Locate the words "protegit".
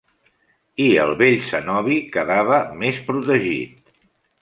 3.11-3.97